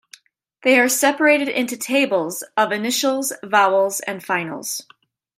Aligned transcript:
They 0.63 0.79
are 0.79 0.89
separated 0.89 1.47
into 1.47 1.77
tables 1.77 2.43
of 2.57 2.71
initials, 2.71 3.33
vowels 3.43 3.99
and 3.99 4.23
finals. 4.25 4.81